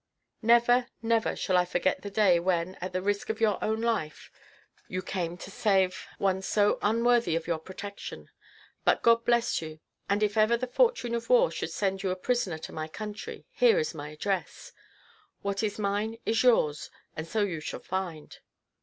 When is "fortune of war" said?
10.65-11.51